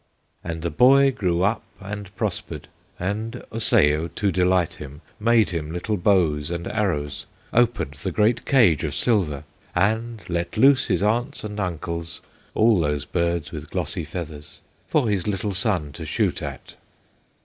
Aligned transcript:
"And 0.43 0.63
the 0.63 0.71
boy 0.71 1.11
grew 1.11 1.43
up 1.43 1.61
and 1.79 2.09
prospered, 2.15 2.69
And 2.99 3.43
Osseo, 3.53 4.07
to 4.07 4.31
delight 4.31 4.73
him, 4.81 5.01
Made 5.19 5.51
him 5.51 5.69
little 5.71 5.95
bows 5.95 6.49
and 6.49 6.65
arrows, 6.65 7.27
Opened 7.53 7.93
the 7.93 8.11
great 8.11 8.43
cage 8.43 8.83
of 8.83 8.95
silver, 8.95 9.43
And 9.75 10.27
let 10.27 10.57
loose 10.57 10.87
his 10.87 11.03
aunts 11.03 11.43
and 11.43 11.59
uncles, 11.59 12.21
All 12.55 12.79
those 12.79 13.05
birds 13.05 13.51
with 13.51 13.69
glossy 13.69 14.03
feathers, 14.03 14.63
For 14.87 15.07
his 15.07 15.27
little 15.27 15.53
son 15.53 15.91
to 15.91 16.05
shoot 16.07 16.41
at. 16.41 16.73